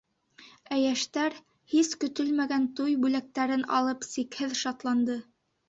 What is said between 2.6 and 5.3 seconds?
туй бүләктәрен алып, сикһеҙ шатланды.